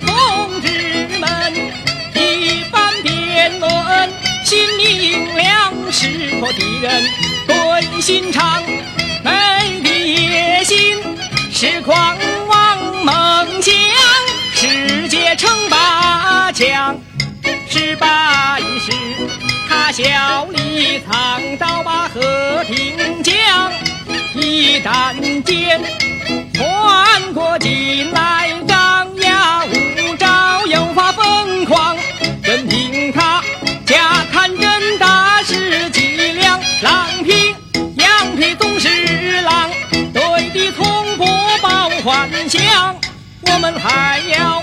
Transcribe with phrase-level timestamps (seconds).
[0.00, 1.28] 同志们，
[2.14, 4.10] 一番辩论，
[4.44, 7.04] 心明亮，识破敌人
[7.46, 8.62] 对心肠，
[9.24, 10.98] 没的野心。
[11.52, 13.74] 是狂妄梦想，
[14.54, 16.96] 世界称霸强。
[17.68, 18.92] 失败时，
[19.68, 23.72] 他笑里藏刀，把和平讲。
[24.34, 25.80] 一旦间
[38.38, 38.88] 你总是
[39.40, 39.68] 狼，
[40.14, 41.26] 对敌从不
[41.60, 42.96] 抱幻想，
[43.40, 44.57] 我们还要。